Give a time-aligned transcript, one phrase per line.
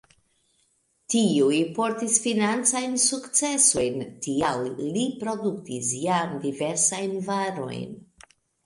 [1.13, 7.89] Tiuj portis financajn sukcesojn, tial li produktis jam diversajn varojn.